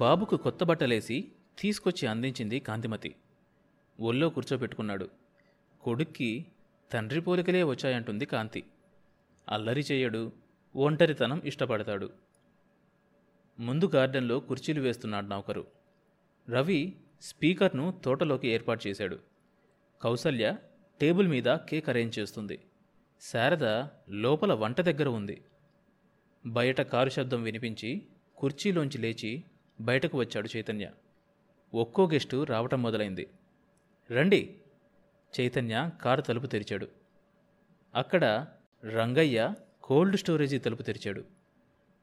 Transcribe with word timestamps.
బాబుకు 0.00 0.36
కొత్త 0.36 0.64
బట్టలేసి 0.64 1.32
తీసుకొచ్చి 1.58 2.08
అందించింది 2.08 2.60
కాంతిమతి. 2.60 3.14
ఒళ్ళో 4.00 4.28
కూర్చోపెట్టుకున్నాడు. 4.28 5.08
కొడుక్కి 5.80 6.46
తండ్రి 6.92 7.20
పోలికలే 7.20 7.62
వచ్చాయంటుంది 7.62 8.26
కాంతి. 8.26 8.64
అల్లరి 9.48 9.80
చేయడు 9.80 10.32
ఒంటరితనం 10.76 11.42
ఇష్టపడతాడు. 11.44 12.10
ముందు 13.58 13.90
గార్డెన్లో 13.94 14.40
కుర్చీలు 14.40 14.80
వేస్తున్నాడు 14.80 15.26
నౌకరు. 15.26 15.66
రవి 16.50 16.96
స్పీకర్ను 17.20 18.00
తోటలోకి 18.04 18.48
ఏర్పాటు 18.48 18.88
చేశాడు. 18.88 19.18
కౌసల్య 20.02 20.56
టేబుల్ 21.00 21.28
మీద 21.28 21.56
కేక్ 21.56 21.88
అరేంజ్ 21.88 22.18
చేస్తుంది. 22.18 22.58
శారద 23.20 23.64
లోపల 24.10 24.52
వంట 24.52 24.80
దగ్గర 24.80 25.08
ఉంది. 25.08 25.44
బయట 26.46 26.80
కారు 26.80 27.08
శబ్దం 27.08 27.42
వినిపించి 27.42 28.02
కుర్చీలోంచి 28.36 28.98
లేచి 28.98 29.44
బయటకు 29.80 30.18
వచ్చాడు 30.18 30.48
చైతన్య. 30.56 30.90
ఒక్కో 31.74 32.08
గెస్టు 32.12 32.44
రావటం 32.44 32.82
మొదలైంది. 32.82 33.28
రండి. 34.10 34.56
చైతన్య 35.40 35.90
కారు 36.02 36.20
తలుపు 36.20 36.46
తెరిచాడు. 36.46 36.88
అక్కడ 37.94 38.46
రంగయ్య 38.84 39.54
కోల్డ్ 39.82 40.16
స్టోరేజీ 40.16 40.58
తలుపు 40.58 40.82
తెరిచాడు. 40.82 41.24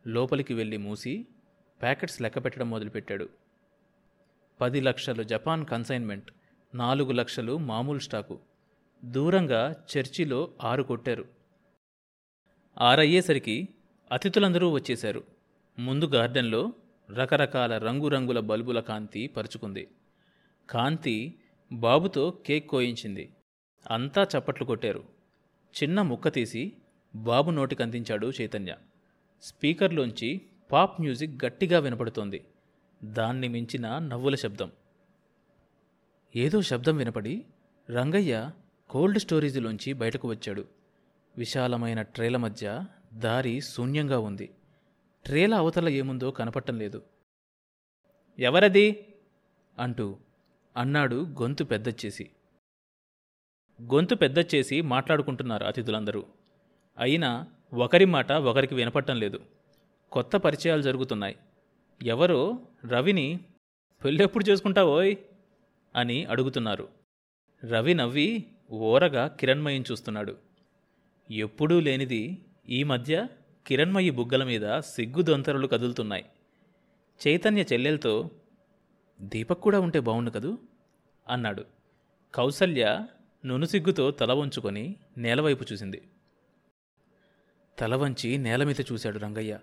లోపలికి 0.08 0.54
వెళ్ళి 0.54 0.78
మూసి 0.78 1.28
ప్యాకెట్స్ 1.82 2.22
లెక్క 2.22 2.46
పెట్టడం 2.46 2.70
మొదలుపెట్టాడు. 2.70 3.30
పది 4.62 4.82
లక్షలు 4.82 5.24
జపాన్ 5.24 5.66
కన్సైన్మెంట్ 5.66 6.32
నాలుగు 6.76 7.12
లక్షలు 7.12 7.58
మామూలు 7.58 8.00
స్టాకు. 8.00 8.40
దూరంగా 9.06 9.84
చర్చిలో 9.98 10.54
ఆరు 10.64 10.84
కొట్టారు. 10.84 11.26
ఆరయ్యేసరికి 12.78 13.68
అతిథులందరూ 14.12 14.72
వచ్చేశారు. 14.72 15.24
ముందు 15.80 16.06
గార్డెన్లో 16.06 16.74
రకరకాల 17.12 17.78
రంగురంగుల 17.78 18.40
బల్బుల 18.40 18.80
కాంతి 18.80 19.28
పరుచుకుంది. 19.28 19.88
కాంతి 20.70 21.34
బాబుతో 21.72 22.30
కేక్ 22.46 22.70
కోయించింది. 22.70 23.34
అంతా 23.92 24.28
చప్పట్లు 24.38 24.66
కొట్టారు. 24.66 25.04
చిన్న 25.84 26.02
ముక్క 26.02 26.34
తీసి 26.34 26.74
బాబు 27.16 27.52
నోటికి 27.52 27.84
అందించాడు 27.84 28.32
చైతన్య. 28.42 28.76
స్పీకర్లోంచి 29.42 30.42
పాప్ 30.72 31.02
మ్యూజిక్ 31.02 31.46
గట్టిగా 31.46 31.80
వినపడుతోంది. 31.80 32.46
దాన్ని 33.04 33.48
మించిన 33.48 33.98
నవ్వుల 33.98 34.36
శబ్దం. 34.36 34.72
ఏదో 36.36 36.62
శబ్దం 36.62 36.98
వినపడి 36.98 37.46
రంగయ్య 37.90 38.52
కోల్డ్ 38.90 39.20
స్టోరేజీలోంచి 39.20 39.94
బయటకు 39.94 40.28
వచ్చాడు. 40.28 40.66
విశాలమైన 41.38 42.02
ట్రేల 42.02 42.38
మధ్య 42.38 42.86
దారి 43.14 43.62
శూన్యంగా 43.62 44.20
ఉంది. 44.20 44.50
ట్రేల 45.28 45.56
అవతల 45.56 45.90
ఏముందో 45.90 46.32
కనపట్టం 46.32 46.78
లేదు. 46.78 47.04
ఎవరది? 48.40 49.14
అంటూ 49.80 50.18
అన్నాడు 50.78 51.16
గొంతు 51.16 51.64
పెద్దచ్చేసి. 51.64 52.30
గొంతు 53.82 54.16
పెద్దచ్చేసి 54.16 54.82
మాట్లాడుకుంటున్నారు 54.82 55.64
అతిథులందరూ. 55.64 56.26
అయినా 56.98 57.48
ఒకరి 57.74 58.06
మాట 58.06 58.32
ఒకరికి 58.32 58.76
వినపట్టం 58.76 59.20
లేదు. 59.20 59.40
కొత్త 60.12 60.38
పరిచయాలు 60.38 60.82
జరుగుతున్నాయి. 60.82 61.36
ఎవరో? 62.04 62.60
రవిని. 62.86 63.40
పెళ్ళెప్పుడు 64.04 64.50
చేసుకుంటావోయ్? 64.50 65.16
అని 65.96 66.26
అడుగుతున్నారు. 66.26 66.90
రవి 67.66 67.94
నవ్వి 67.94 68.46
ఓరగా 68.72 69.28
కిరణ్మయం 69.28 69.84
చూస్తున్నాడు. 69.92 70.38
ఎప్పుడూ 71.32 71.80
లేనిది 71.80 72.46
ఈ 72.70 72.84
మధ్య 72.84 73.28
కిరణ్మయి 73.68 74.10
బుగ్గల 74.10 74.44
మీద 74.44 74.80
సిగ్గు 74.80 75.22
దొంతరలు 75.22 75.68
కదులుతున్నాయి. 75.68 76.26
చైతన్య 77.28 77.62
చెల్లెలతో 77.74 78.32
దీపక్ 79.22 79.62
కూడా 79.62 79.80
ఉంటే 79.80 80.00
బావుండు 80.00 80.32
కదూ? 80.32 80.58
అన్నాడు. 81.30 81.66
కౌసల్య 82.34 83.08
నునుసిగ్గుతో 83.46 84.12
తల 84.12 84.34
వంచుకొని 84.34 84.96
నేలవైపు 85.18 85.66
చూసింది. 85.72 86.02
తల 87.80 87.96
వంచి 87.96 88.38
నేల 88.38 88.64
మీద 88.64 88.82
చూశాడు 88.92 89.20
రంగయ్య. 89.20 89.60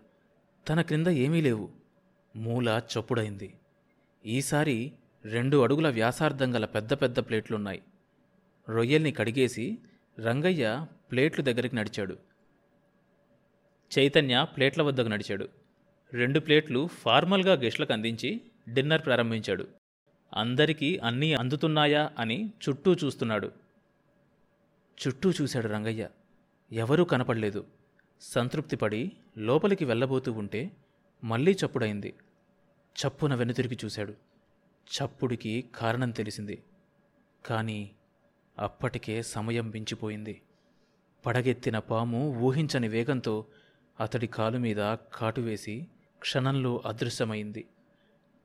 తన 0.68 0.80
క్రింద 0.80 1.06
ఏమీ 1.06 1.40
లేవు. 1.40 1.70
మూల 2.36 2.80
చప్పుడైంది. 2.98 3.54
ఈసారి 4.26 4.92
రెండు 5.24 5.56
అడుగుల 5.56 5.88
వ్యాసార్థం 5.88 6.54
గల 6.54 6.64
పెద్ద 6.64 6.92
పెద్ద 6.92 7.20
ప్లేట్లున్నాయి. 7.20 7.82
రొయ్యల్ని 8.68 9.12
కడిగేసి 9.12 9.78
రంగయ్య 10.20 10.86
ప్లేట్లు 11.10 11.44
దగ్గరికి 11.44 11.76
నడిచాడు. 11.76 12.33
చైతన్య 13.98 14.46
ప్లేట్ల 14.56 14.82
వద్దకు 14.82 15.08
నడిచాడు. 15.08 15.48
రెండు 16.12 16.40
ప్లేట్లు 16.40 16.86
ఫార్మల్గా 16.86 17.52
గెస్ట్లకు 17.52 17.92
అందించి 17.92 18.40
డిన్నర్ 18.68 19.04
ప్రారంభించాడు. 19.04 19.68
అందరికీ 20.34 20.98
అన్నీ 20.98 21.32
అందుతున్నాయా 21.32 22.10
అని 22.18 22.52
చుట్టూ 22.68 22.94
చూస్తున్నాడు. 22.94 23.52
చుట్టూ 25.06 25.30
చూశాడు 25.30 25.68
రంగయ్య. 25.68 26.08
ఎవరూ 26.72 27.04
కనపడలేదు. 27.04 27.66
సంతృప్తిపడి 28.20 29.12
లోపలికి 29.38 29.84
వెళ్ళబోతూ 29.84 30.32
ఉంటే 30.32 30.70
మళ్ళీ 31.24 31.52
చప్పుడైంది. 31.52 32.14
చప్పున 33.00 33.34
వెనుతిరిగి 33.34 33.78
చూశాడు. 33.84 34.14
చప్పుడికి 34.84 35.64
కారణం 35.74 36.10
తెలిసింది. 36.10 36.62
కానీ 37.46 37.90
అప్పటికే 38.58 39.22
సమయం 39.22 39.70
మించిపోయింది. 39.70 40.42
పడగెత్తిన 41.26 41.78
పాము 41.78 42.38
ఊహించని 42.38 42.88
వేగంతో 42.88 43.46
అతడి 44.00 44.26
కాలు 44.26 44.58
మీద 44.58 44.96
కాటు 45.14 45.40
వేసి 45.40 45.86
క్షణంలో 46.18 46.82
అదృశ్యమైంది. 46.86 47.66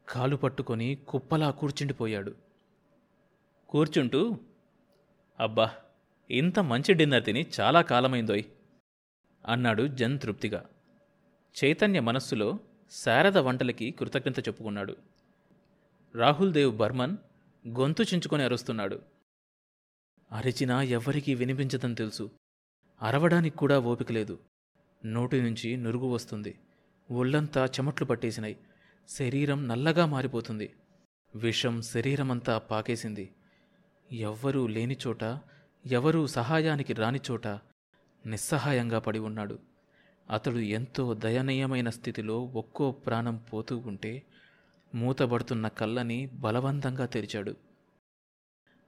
కాలు 0.09 0.35
పట్టుకొని 0.35 0.95
కుప్పలా 1.07 1.51
కూర్చుండిపోయాడు. 1.51 2.35
కూర్చుంటూ 3.69 4.39
అబ్బా 5.39 5.71
ఇంత 6.31 6.59
మంచి 6.59 6.93
డిన్నర్ 6.93 7.25
తిని 7.25 7.45
చాలా 7.59 7.81
కాలమైందోయ్ 7.81 8.43
అన్నాడు 9.45 9.87
జన్ 9.87 10.19
తృప్తిగా. 10.19 10.65
చైతన్య 11.63 11.99
మనస్సులో 11.99 12.59
శారద 12.91 13.37
వంటలకి 13.37 13.91
కృతజ్ఞత 13.91 14.39
చెప్పుకున్నాడు. 14.39 14.95
రాహుల్ 16.15 16.53
దేవ్ 16.53 16.77
బర్మన్ 16.77 17.17
గొంతు 17.67 18.03
చించుకొని 18.03 18.43
అరుస్తున్నాడు. 18.43 19.01
అరిచినా 20.31 20.81
ఎవ్వరికీ 20.81 21.35
వినిపించదని 21.35 21.95
తెలుసు. 21.95 22.31
అరవడానికి 23.01 23.57
కూడా 23.57 23.79
ఓపిక 23.79 24.11
లేదు. 24.11 24.39
నోటి 25.05 25.41
నుంచి 25.41 25.77
నురుగు 25.77 26.05
వస్తుంది. 26.05 26.59
ఒళ్ళంతా 27.11 27.65
చెమట్లు 27.65 28.05
పట్టేసినాయి. 28.05 28.57
శరీరం 29.07 29.67
నల్లగా 29.67 30.05
మారిపోతుంది. 30.05 30.73
విషం 31.35 31.81
శరీరమంతా 31.81 32.57
పాకేసింది. 32.57 33.31
ఎవ్వరూ 34.11 34.67
లేని 34.67 34.97
చోట 35.07 35.23
ఎవరూ 35.85 36.27
సహాయానికి 36.27 36.93
రాని 36.93 37.19
చోట 37.31 37.47
నిస్సహాయంగా 38.25 38.99
పడి 38.99 39.19
ఉన్నాడు. 39.19 39.59
అతడు 40.29 40.57
ఎంతో 40.57 41.13
దయనీయమైన 41.13 41.89
స్థితిలో 41.89 42.43
ఒక్కో 42.43 42.91
ప్రాణం 42.91 43.37
పోతూ 43.53 43.77
ఉంటే 43.77 44.23
మూతబడుతున్న 44.95 45.67
కళ్ళని 45.67 46.25
బలవంతంగా 46.25 47.05
తెరిచాడు. 47.05 47.55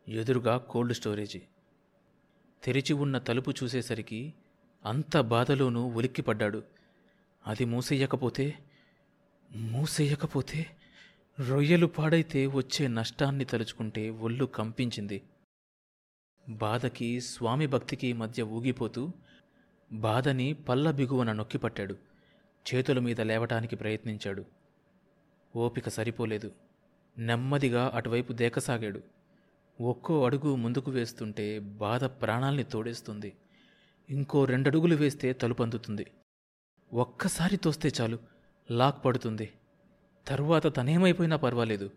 ఎదురుగా 0.08 0.58
కోల్డ్ 0.58 0.94
స్టోరేజీ. 0.94 1.42
తెరిచి 2.64 2.94
ఉన్న 2.94 3.18
తలుపు 3.18 3.52
చూసేసరికి 3.52 4.34
అంత 4.86 5.18
బాధలోనూ 5.18 5.86
ఉలిక్కిపడ్డాడు. 5.86 6.64
అది 7.48 7.66
మూసేయకపోతే 7.66 8.54
మూసేయకపోతే 9.56 10.66
రొయ్యలు 11.50 11.86
పాడైతే 11.86 12.48
వచ్చే 12.48 12.88
నష్టాన్ని 12.88 13.46
తలుచుకుంటే 13.46 14.10
ఒళ్ళు 14.10 14.46
కంపించింది. 14.46 15.22
బాధకి 16.50 17.22
స్వామి 17.22 17.68
భక్తికి 17.68 18.14
మధ్య 18.14 18.44
ఊగిపోతూ 18.44 19.12
బాధని 19.92 20.54
పల్ల 20.54 20.92
బిగువన 20.92 21.32
నొక్కిపట్టాడు. 21.32 21.98
చేతుల 22.74 23.00
మీద 23.00 23.22
లేవటానికి 23.22 23.76
ప్రయత్నించాడు. 23.76 24.46
ఓపిక 25.56 25.90
సరిపోలేదు. 25.90 26.52
నెమ్మదిగా 27.18 27.92
అటువైపు 27.96 28.34
దేకసాగాడు. 28.34 29.02
ఒక్కో 29.82 30.26
అడుగు 30.26 30.56
ముందుకు 30.56 30.92
వేస్తుంటే 30.92 31.60
బాధ 31.60 32.04
ప్రాణాల్ని 32.04 32.64
తోడేస్తుంది. 32.64 33.34
ఇంకో 34.12 34.46
రెండడుగులు 34.46 34.96
వేస్తే 34.96 35.34
తలుపు 35.34 35.64
అందుతుంది 35.64 36.12
ఒక్కసారి 36.94 37.58
తోస్తే 37.58 37.92
చాలు 38.02 38.20
లాక్ 38.72 39.06
పడుతుంది. 39.06 39.54
తరువాత 40.28 40.78
తనేమైపోయినా 40.78 41.36
పర్వాలేదు. 41.36 41.90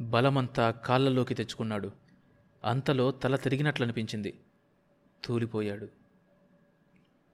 బలమంతా 0.00 0.70
కాళ్ళలోకి 0.70 1.34
తెచ్చుకున్నాడు. 1.34 1.92
అంతలో 2.64 3.10
తల 3.10 3.36
తిరిగినట్లనిపించింది. 3.36 4.40
తూలిపోయాడు. 5.24 5.88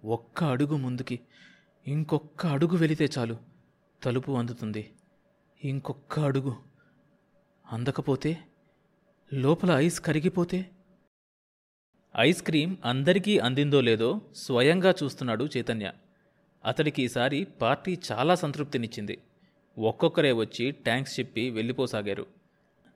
ఒక్క 0.05 0.45
అడుగు 0.45 0.77
ముందుకి 0.77 1.21
ఇంకొక్క 1.87 2.47
అడుగు 2.47 2.77
వెళితే 2.77 3.09
చాలు 3.19 3.37
తలుపు 4.03 4.33
అందుతుంది. 4.33 4.95
ఇంకొక్క 5.65 6.21
అడుగు. 6.21 6.57
అందకపోతే 7.73 8.39
లోపల 9.35 9.71
ఐస్ 9.71 10.01
కరిగిపోతే 10.01 10.71
ఐస్ 12.19 12.43
క్రీం 12.43 12.79
అందరికీ 12.85 13.39
అందిందో 13.39 13.81
లేదో 13.81 14.21
స్వయంగా 14.37 14.95
చూస్తున్నాడు 15.03 15.49
చైతన్య. 15.57 15.93
అతడికి 16.65 17.03
ఈసారి 17.03 17.45
పార్టీ 17.45 17.99
చాలా 18.13 18.35
సంతృప్తినిచ్చింది. 18.35 19.19
ఒక్కొక్కరే 19.79 20.33
వచ్చి 20.33 20.71
ట్యాంక్స్ 20.71 21.21
చెప్పి 21.21 21.51
వెళ్ళిపోసాగారు. 21.51 22.27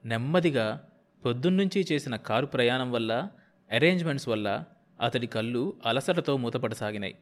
నెమ్మదిగా 0.04 0.88
పొద్దున్నుంచి 1.24 1.86
చేసిన 1.92 2.16
కారు 2.16 2.46
ప్రయాణం 2.46 2.92
వల్ల 2.92 3.28
అరేంజ్మెంట్స్ 3.72 4.28
వల్ల 4.28 4.64
అతడి 5.00 5.26
కళ్ళు 5.26 5.80
అలసటతో 5.86 6.36
మూతపడసాగినాయి. 6.36 7.18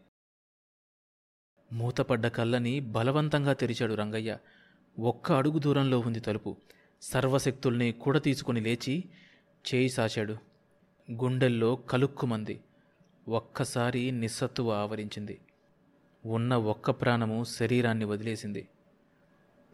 మూతపడ్డ 1.72 2.26
కళ్ళని 2.26 2.80
బలవంతంగా 2.80 3.52
తెరిచాడు 3.52 3.94
రంగయ్య. 3.94 4.38
ఒక్క 4.98 5.32
అడుగు 5.32 5.58
దూరంలో 5.58 5.98
ఉంది 5.98 6.20
తలుపు. 6.20 6.56
సర్వశక్తుల్ని 7.02 7.92
కూడ 7.92 8.22
తీసుకుని 8.22 8.60
లేచి 8.60 9.04
చేయి 9.74 9.88
సాచాడు. 9.88 10.47
గుండెల్లో 11.10 11.76
కలుక్కుమంది. 11.76 12.60
ఒక్కసారి 13.28 14.10
నిస్సత్తువ 14.10 14.72
ఆవరించింది. 14.72 15.40
ఉన్న 16.26 16.56
ఒక్క 16.56 16.90
ప్రాణము 16.90 17.44
శరీరాన్ని 17.44 18.04
వదిలేసింది. 18.04 18.68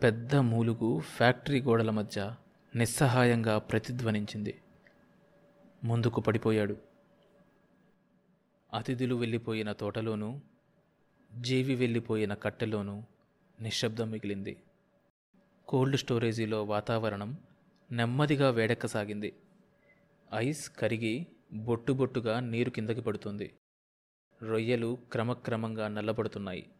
పెద్ద 0.02 0.36
మూలుగు 0.36 1.00
ఫ్యాక్టరీ 1.00 1.60
గోడల 1.60 1.90
మధ్య 1.90 2.34
నిస్సహాయంగా 2.76 3.58
ప్రతిధ్వనించింది. 3.58 4.60
ముందుకు 5.84 6.20
పడిపోయాడు. 6.20 6.76
అతిథులు 8.74 9.14
వెళ్ళిపోయిన 9.14 9.72
తోటలోనూ 9.72 10.40
జీవి 11.40 11.74
వెళ్ళిపోయిన 11.74 12.34
కట్టెలోనూ 12.34 13.02
నిశ్శబ్దం 13.60 14.10
మిగిలింది. 14.10 14.56
కోల్డ్ 15.68 15.96
స్టోరేజీలో 15.96 16.64
వాతావరణం 16.64 17.38
నెమ్మదిగా 17.92 18.50
వేడెక్కసాగింది. 18.50 19.32
ఐస్ 20.34 20.70
కరిగి 20.70 21.26
బొట్టు 21.52 21.92
బొట్టుగా 21.92 22.40
నీరు 22.40 22.70
కిందకి 22.70 23.00
పడుతుంది. 23.00 23.58
రొయ్యలు 24.42 24.98
క్రమక్రమంగా 25.12 25.88
నల్లబడుతున్నాయి. 25.88 26.70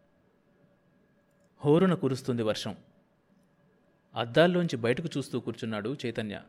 హోరున 1.64 1.94
కురుస్తుంది 1.94 2.42
వర్షం. 2.42 2.76
అద్దాల్లోంచి 4.14 4.76
బయటకు 4.76 5.08
చూస్తూ 5.16 5.40
కూర్చున్నాడు 5.40 5.96
చైతన్య. 6.06 6.42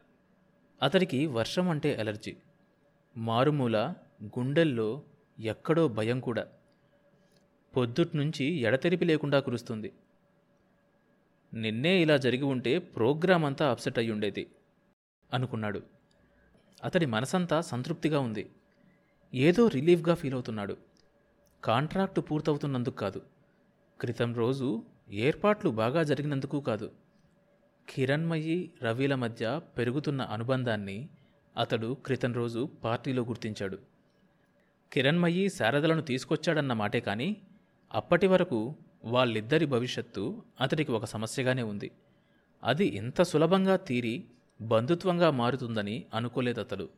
అతడికి 0.83 1.25
వర్షం 1.25 1.69
అంటే 1.69 1.97
ఎలర్జీ. 1.99 2.35
మారుమూల 3.17 3.93
గుండెల్లో 4.23 5.03
ఎక్కడో 5.39 5.87
భయం 5.87 6.19
కూడా. 6.19 6.47
పొద్దుట్నుంచి 7.77 8.45
ఎడతెరిపి 8.45 9.05
లేకుండా 9.05 9.39
కురుస్తుంది. 9.39 9.93
నిన్నే 11.53 12.01
ఇలా 12.01 12.17
జరిగి 12.17 12.43
ఉంటే 12.43 12.79
ప్రోగ్రాం 12.79 13.45
అంతా 13.45 13.71
అప్సెట్ 13.71 13.99
అయ్యుండేది 13.99 14.47
అనుకున్నాడు. 15.33 15.94
అతడి 16.83 17.06
మనసంతా 17.06 17.62
సంతృప్తిగా 17.62 18.19
ఉంది. 18.19 18.50
ఏదో 19.33 19.68
రిలీఫ్గా 19.68 20.16
ఫీల్ 20.16 20.33
అవుతున్నాడు 20.33 20.77
కాంట్రాక్టు 21.63 22.22
పూర్తవుతున్నందుకు 22.22 22.95
కాదు. 22.95 23.22
క్రితం 24.00 24.36
రోజు 24.36 24.83
ఏర్పాట్లు 25.10 25.69
బాగా 25.69 26.04
జరిగినందుకు 26.04 26.60
కాదు. 26.60 26.92
కిరణ్మయి 27.89 28.72
రవిల 28.81 29.16
మధ్య 29.16 29.62
పెరుగుతున్న 29.77 30.22
అనుబంధాన్ని 30.22 31.10
అతడు 31.57 31.98
క్రితం 32.06 32.33
రోజు 32.33 32.69
పార్టీలో 32.83 33.24
గుర్తించాడు. 33.24 33.80
కిరణ్మయి 34.94 35.50
శారదలను 35.50 36.01
తీసుకొచ్చాడన్న 36.01 36.74
మాటే 36.74 37.00
కానీ 37.00 37.38
అప్పటి 37.94 38.27
వరకు 38.27 38.75
వాళ్ళిద్దరి 39.04 39.66
భవిష్యత్తు 39.66 40.44
అతడికి 40.62 40.92
ఒక 40.92 41.06
సమస్యగానే 41.06 41.63
ఉంది. 41.63 41.92
అది 42.63 42.86
ఇంత 42.86 43.22
సులభంగా 43.22 43.75
తీరి 43.75 44.24
బంధుత్వంగా 44.61 45.31
మారుతుందని 45.31 46.05
అనుకోలేదు 46.13 46.59
అతడు 46.59 46.89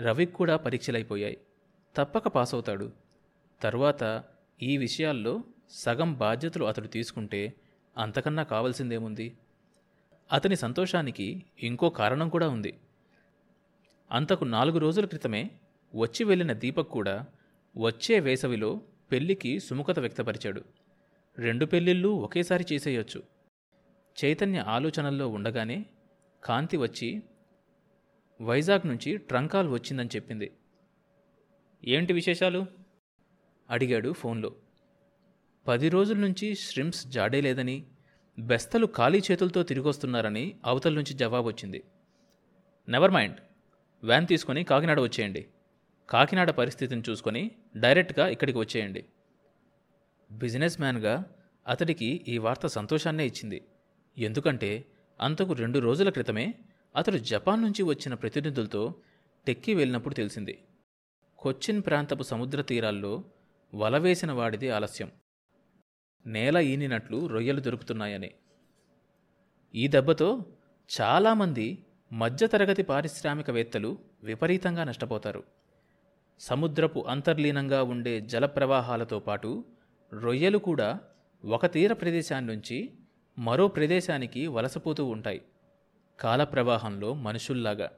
రవికి 0.00 0.32
కూడా 0.32 0.56
పరీక్షలైపోయాయి. 0.56 1.36
తప్పక 1.96 2.28
పాస్ 2.28 2.54
అవుతాడు 2.54 2.92
తరువాత 3.62 4.24
ఈ 4.62 4.76
విషయాల్లో 4.76 5.40
సగం 5.70 6.14
బాధ్యతలు 6.14 6.64
అతడు 6.64 6.86
తీసుకుంటే 6.86 7.54
అంతకన్నా 7.98 8.42
కావలసిందేముంది? 8.42 9.38
అతని 10.32 10.56
సంతోషానికి 10.56 11.42
ఇంకో 11.62 11.90
కారణం 11.90 12.28
కూడా 12.28 12.48
ఉంది. 12.48 12.80
అంతకు 14.10 14.44
నాలుగు 14.44 14.78
రోజుల 14.78 15.04
క్రితమే 15.04 15.50
వచ్చి 15.94 16.24
వెళ్ళిన 16.24 16.52
దీపక్ 16.52 16.88
కూడా 16.88 17.26
వచ్చే 17.76 18.20
వేసవిలో 18.20 18.80
పెళ్ళికి 19.12 19.60
సుముఖత 19.60 19.98
వ్యక్తపరిచాడు. 19.98 20.64
రెండు 21.38 21.66
పెళ్ళిళ్ళు 21.66 22.08
ఒకేసారి 22.08 22.66
చేసేయొచ్చు. 22.72 23.22
చైతన్య 24.24 24.58
ఆలోచనల్లో 24.58 25.28
ఉండగానే 25.28 25.86
కాంతి 26.44 26.76
వచ్చి 26.76 27.22
వైజాగ్ 28.40 28.88
నుంచి 28.88 29.16
ట్రంకాల్ 29.16 29.68
వచ్చిందని 29.68 30.08
చెప్పింది. 30.16 30.52
ఏంటి 31.84 32.12
విశేషాలు? 32.12 32.66
అడిగాడు 33.70 34.12
ఫోన్లో. 34.12 34.56
పది 35.68 35.88
రోజుల 35.88 36.16
నుంచి 36.16 36.54
శ్రిమ్స్ 36.54 37.06
జాడే 37.06 37.40
లేదని 37.40 37.86
బెస్తలు 38.38 38.86
ఖాళీ 38.86 39.22
చేతులతో 39.30 39.62
తిరిగొస్తున్నారని 39.62 40.56
అవతల 40.64 40.94
నుంచి 40.94 41.14
జవాబు 41.14 41.46
వచ్చింది. 41.46 41.84
నెవర్ 42.88 43.10
మైండ్ 43.10 43.36
వ్యాన్ 44.04 44.26
తీసుకొని 44.26 44.64
కాకినాడ 44.64 45.00
వచ్చేయండి. 45.00 45.46
కాకినాడ 46.08 46.50
పరిస్థితిని 46.50 47.02
చూసుకొని 47.10 47.50
డైరెక్ట్గా 47.76 48.28
ఇక్కడికి 48.28 48.58
వచ్చేయండి. 48.58 49.04
బిజినెస్ 50.32 50.80
మ్యాన్గా 50.80 51.24
అతడికి 51.68 52.24
ఈ 52.28 52.38
వార్త 52.38 52.66
సంతోషాన్నే 52.66 53.26
ఇచ్చింది. 53.26 53.64
ఎందుకంటే 54.18 54.84
అంతకు 55.20 55.52
రెండు 55.52 55.78
రోజుల 55.78 56.10
క్రితమే 56.10 56.54
అతడు 56.96 57.16
జపాన్ 57.16 57.62
నుంచి 57.62 57.82
వచ్చిన 57.82 58.14
ప్రతినిధులతో 58.14 58.94
టెక్కి 59.46 59.74
వెళ్ళినప్పుడు 59.74 60.14
తెలిసింది. 60.14 60.64
కొచ్చిన్ 61.38 61.82
ప్రాంతపు 61.86 62.22
సముద్ర 62.22 62.62
తీరాల్లో 62.62 63.24
వల 63.74 63.98
వేసిన 63.98 64.32
వాడిది 64.32 64.70
ఆలస్యం. 64.70 65.10
నేల 66.26 66.56
ఈనినట్లు 66.56 67.26
రొయ్యలు 67.26 67.60
దొరుకుతున్నాయని. 67.60 68.30
ఈ 69.74 69.88
దెబ్బతో 69.88 70.44
చాలామంది 71.00 71.86
మధ్యతరగతి 72.12 72.82
పారిశ్రామికవేత్తలు 72.82 73.98
విపరీతంగా 74.22 74.84
నష్టపోతారు. 74.84 75.44
సముద్రపు 76.40 77.04
అంతర్లీనంగా 77.08 77.82
ఉండే 77.82 78.20
జలప్రవాహాలతో 78.20 79.18
పాటు 79.18 79.64
రొయ్యలు 80.12 80.58
కూడా 80.58 81.00
ఒక 81.44 81.66
తీర 81.66 81.92
ప్రదేశాన్నించి 81.92 82.98
మరో 83.38 83.68
ప్రదేశానికి 83.68 84.46
వలసపోతూ 84.46 85.04
ఉంటాయి. 85.04 85.42
కాలప్రవాహంలో 86.20 87.14
మనుషుల్లాగా. 87.14 87.90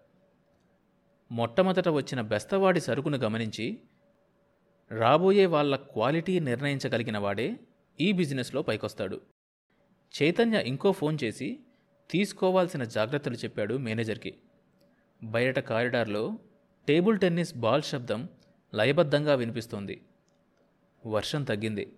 మొట్టమొదట 1.32 1.88
వచ్చిన 1.88 2.20
బెస్తవాడి 2.20 2.80
సరుకును 2.80 3.16
గమనించి 3.18 3.80
రాబోయే 4.90 5.46
వాళ్ళ 5.46 5.76
క్వాలిటీ 5.76 6.40
నిర్ణయించగలిగిన 6.40 7.18
వాడే 7.18 7.60
ఈ 8.00 8.12
బిజినెస్లో 8.12 8.62
పైకొస్తాడు. 8.62 9.20
చైతన్య 10.22 10.62
ఇంకో 10.62 10.92
ఫోన్ 10.92 11.18
చేసి 11.24 11.60
తీసుకోవాల్సిన 12.10 12.84
జాగ్రత్తలు 12.84 13.34
చెప్పాడు 13.34 13.74
మేనేజర్కి. 13.74 14.34
బయట 15.22 15.58
కారిడార్లో 15.58 16.38
టేబుల్ 16.88 17.18
టెన్నిస్ 17.18 17.56
బాల్ 17.56 17.82
శబ్దం 17.82 18.28
లయబద్ధంగా 18.74 19.34
వినిపిస్తోంది. 19.34 20.02
వర్షం 21.06 21.44
తగ్గింది. 21.44 21.92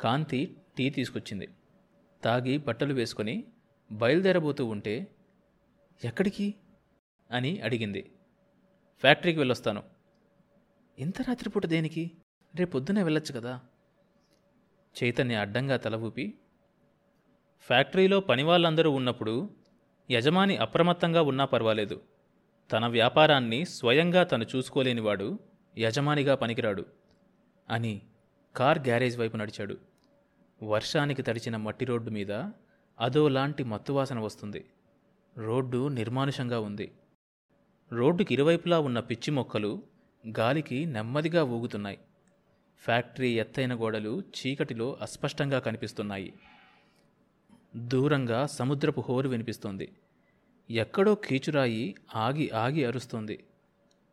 కాంతి 0.00 0.56
టీ 0.78 0.90
తీసుకొచ్చింది. 0.90 1.48
తాగి 2.24 2.58
బట్టలు 2.58 2.94
వేసుకొని 2.94 3.44
బయలుదేరబోతూ 3.92 4.66
ఉంటే 4.66 5.14
ఎక్కడికి? 6.04 6.54
అని 7.30 7.60
అడిగింది. 7.60 8.12
ఫ్యాక్టరీకి 9.00 9.38
వెళ్ళొస్తాను. 9.38 9.82
ఇంత 10.98 11.22
రాత్రిపూట 11.22 11.66
దేనికి? 11.66 12.10
రేపొద్దునే 12.54 13.02
వెళ్ళొచ్చు 13.02 13.40
కదా. 13.40 13.60
చైతన్య 15.04 15.34
అడ్డంగా 15.34 15.76
తల 15.76 15.96
ఊపి 15.96 16.38
ఫ్యాక్టరీలో 17.60 18.20
పనివాళ్ళందరూ 18.20 18.90
ఉన్నప్పుడు 18.90 19.50
యజమాని 20.10 20.56
అప్రమత్తంగా 20.56 21.22
ఉన్నా 21.22 21.44
పర్వాలేదు. 21.44 22.02
తన 22.72 22.86
వ్యాపారాన్ని 22.86 23.64
స్వయంగా 23.64 24.24
తను 24.24 24.46
చూసుకోలేనివాడు 24.56 25.38
యజమానిగా 25.78 26.34
పనికిరాడు 26.34 26.86
అని 27.68 28.02
కార్ 28.56 28.78
గ్యారేజ్ 28.78 29.18
వైపు 29.18 29.36
నడిచాడు. 29.36 29.91
వర్షానికి 30.62 31.22
తడిచిన 31.22 31.56
మట్టి 31.56 31.84
రోడ్డు 31.84 32.10
మీద 32.10 32.32
అదోలాంటి 33.00 33.64
మత్తువాసన 33.64 34.18
వస్తుంది. 34.18 34.64
రోడ్డు 35.38 35.88
నిర్మానుషంగా 35.88 36.60
ఉంది. 36.60 36.92
రోడ్డుకి 37.92 38.34
ఇరువైపులా 38.34 38.80
ఉన్న 38.80 39.00
పిచ్చి 39.00 39.30
మొక్కలు 39.30 39.82
గాలికి 40.38 40.86
నెమ్మదిగా 40.86 41.44
ఊగుతున్నాయి. 41.44 41.98
ఫ్యాక్టరీ 42.78 43.38
ఎత్తైన 43.40 43.74
గోడలు 43.74 44.20
చీకటిలో 44.20 44.98
అస్పష్టంగా 45.00 45.58
కనిపిస్తున్నాయి. 45.58 46.34
దూరంగా 47.76 48.46
సముద్రపు 48.46 49.00
హోరు 49.00 49.28
వినిపిస్తోంది. 49.28 49.92
ఎక్కడో 50.70 51.14
కీచురాయి 51.14 51.94
ఆగి 52.14 52.50
ఆగి 52.50 52.84
అరుస్తోంది. 52.84 53.44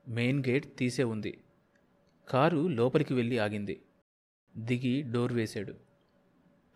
మెయిన్ 0.07 0.43
గేట్ 0.49 0.77
తీసే 0.77 1.03
ఉంది. 1.03 1.37
కారు 2.29 2.67
లోపలికి 2.67 3.13
వెళ్ళి 3.13 3.39
ఆగింది. 3.39 3.81
దిగి 4.57 5.01
డోర్ 5.01 5.33
వేశాడు. 5.33 5.88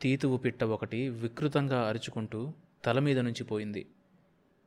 తీతువు 0.04 0.38
పిట్ట 0.38 0.64
ఒకటి 0.64 1.10
వికృతంగా 1.10 1.88
అరుచుకుంటూ 1.88 2.54
తల 2.86 3.00
మీద 3.00 3.20
నుంచి 3.20 3.44
పోయింది. 3.44 3.88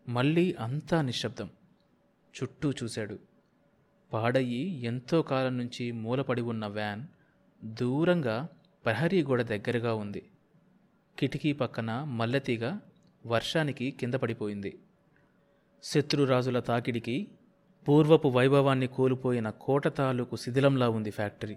మళ్ళీ 0.08 0.56
అంతా 0.60 1.02
నిశ్శబ్దం. 1.02 1.50
చుట్టూ 2.42 2.70
చూశాడు. 2.70 3.18
పాడయ్యి 4.12 4.84
ఎంతో 4.84 5.22
కాలం 5.22 5.58
నుంచి 5.58 5.92
మూలపడి 5.92 6.40
ఉన్న 6.42 6.66
వ్యాన్ 6.66 7.06
దూరంగా 7.64 8.48
ప్రహరీ 8.84 9.22
గోడ 9.22 9.42
దగ్గరగా 9.42 9.94
ఉంది. 9.94 10.22
కిటికీ 11.18 11.52
పక్కన 11.52 12.04
మల్లెతీగ 12.04 12.78
వర్షానికి 13.26 13.90
కింద 13.90 14.14
పడిపోయింది. 14.14 14.78
శత్రురాజుల 15.82 16.60
తాకిడికి 16.60 17.28
పూర్వపు 17.88 18.28
వైభవాన్ని 18.28 18.86
కోల్పోయిన 18.86 19.50
కోట 19.50 19.88
తాలూకు 19.88 20.36
శిథిలంలా 20.36 20.88
ఉంది 20.88 21.10
ఫ్యాక్టరీ. 21.10 21.56